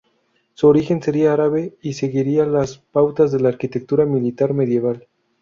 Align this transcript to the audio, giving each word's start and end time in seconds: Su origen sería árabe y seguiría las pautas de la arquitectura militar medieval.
Su 0.55 0.67
origen 0.67 0.99
sería 1.03 1.31
árabe 1.31 1.75
y 1.79 1.93
seguiría 1.93 2.47
las 2.47 2.79
pautas 2.79 3.31
de 3.31 3.39
la 3.39 3.49
arquitectura 3.49 4.03
militar 4.07 4.51
medieval. 4.51 5.07